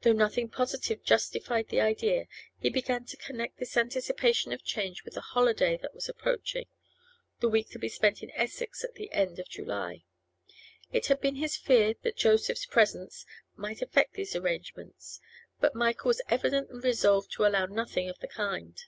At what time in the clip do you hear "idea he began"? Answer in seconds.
1.82-3.04